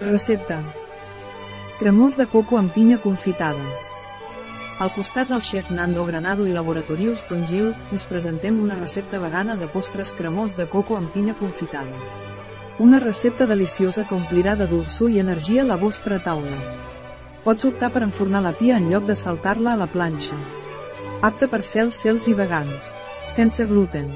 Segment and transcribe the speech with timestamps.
[0.00, 0.58] Recepta.
[1.78, 3.62] Cremós de coco amb pinya confitada.
[4.82, 9.68] Al costat del xef Nando Granado i Laboratorius Tongil, us presentem una recepta vegana de
[9.70, 11.94] postres cremós de coco amb pinya confitada.
[12.80, 16.58] Una recepta deliciosa que omplirà de dolçor i energia la vostra taula.
[17.44, 20.34] Pots optar per enfornar la pia en lloc de saltar-la a la planxa.
[21.22, 22.90] Apte per cels cels i vegans.
[23.30, 24.10] Sense gluten.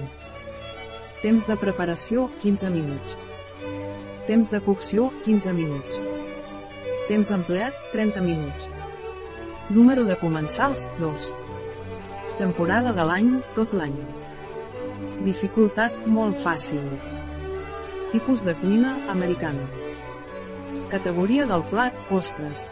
[1.23, 3.28] Temps de preparació, 15 minuts.
[4.29, 6.01] Temps de cocció, 15 minuts.
[7.09, 8.67] Temps empleat, 30 minuts.
[9.73, 11.31] Número de comensals, 2.
[12.37, 13.97] Temporada de l'any, tot l'any.
[15.25, 16.85] Dificultat, molt fàcil.
[18.13, 19.65] Tipus de cuina, americana.
[20.93, 22.69] Categoria del plat, postres.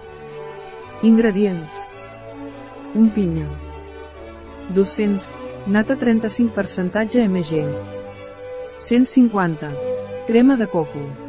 [1.08, 1.86] Ingredients.
[2.92, 3.48] Un pinya.
[4.76, 5.32] 200,
[5.72, 7.68] nata 35% mg.
[8.76, 9.72] 150,
[10.28, 11.25] crema de coco.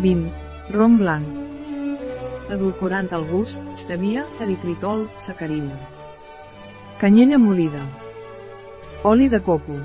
[0.00, 0.30] 20,
[0.70, 1.26] rom blanc.
[2.52, 5.76] Edulcorant al gust, stevia, eritritol, sacarina.
[7.00, 7.82] Canyella molida.
[9.04, 9.76] Oli de coco.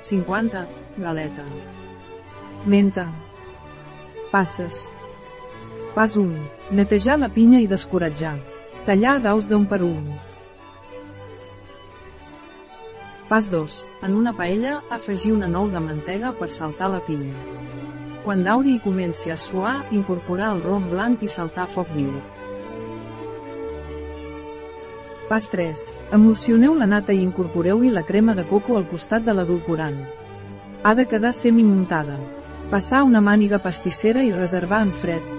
[0.00, 1.44] 50, galeta.
[2.66, 3.06] Menta.
[4.30, 4.88] Passes.
[5.94, 6.34] Pas 1.
[6.70, 8.36] Netejar la pinya i descoratjar.
[8.86, 10.10] Tallar daus d'un per un.
[13.28, 13.84] Pas 2.
[14.02, 17.34] En una paella, afegir una nou de mantega per saltar la pinya.
[18.24, 22.12] Quan dauri i comenci a suar, incorporar el rom blanc i saltar foc viu.
[25.30, 25.86] Pas 3.
[26.12, 29.96] Emulsioneu la nata i incorporeu-hi la crema de coco al costat de l'adulcorant.
[30.82, 32.18] Ha de quedar semi-muntada.
[32.70, 35.34] Passar una màniga pastissera i reservar en fred.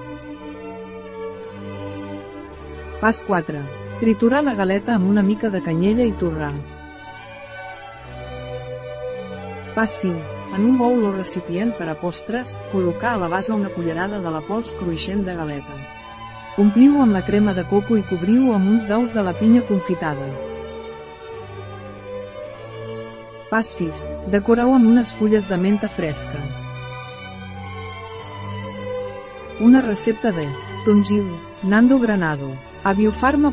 [3.02, 3.62] Pas 4.
[4.02, 6.54] Triturar la galeta amb una mica de canyella i torrar.
[9.76, 10.41] Pas 5.
[10.52, 14.32] En un bol o recipient per a postres, col·locar a la base una cullerada de
[14.34, 15.78] la pols cruixent de galeta.
[16.60, 20.28] Ompliu amb la crema de coco i cobriu amb uns daus de la pinya confitada.
[23.52, 24.04] Pas 6.
[24.32, 26.44] Decoreu amb unes fulles de menta fresca.
[29.60, 30.48] Una recepta de
[30.84, 31.28] Tongil,
[31.64, 32.52] Nando Granado,
[32.84, 32.94] a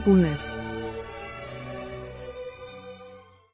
[0.04, 0.54] Punes.